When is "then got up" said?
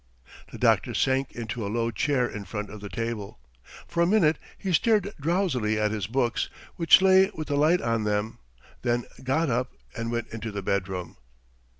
8.81-9.73